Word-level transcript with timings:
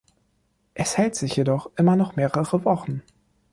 Es 0.73 0.97
hält 0.97 1.13
sich 1.13 1.35
jedoch 1.35 1.69
immer 1.75 1.95
noch 1.95 2.15
mehrere 2.15 2.65
Wochen. 2.65 3.03